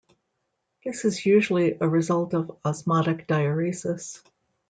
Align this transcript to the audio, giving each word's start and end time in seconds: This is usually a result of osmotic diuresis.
This 0.83 1.05
is 1.05 1.27
usually 1.27 1.77
a 1.79 1.87
result 1.87 2.33
of 2.33 2.57
osmotic 2.65 3.27
diuresis. 3.27 4.23